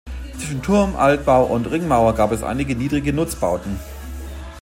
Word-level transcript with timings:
Zwischen 0.33 0.63
Turm, 0.63 0.95
"Altbau" 0.95 1.43
und 1.43 1.69
Ringmauer 1.69 2.15
gab 2.15 2.31
es 2.31 2.41
einige 2.41 2.75
niedrige 2.75 3.13
Nutzbauten. 3.13 3.77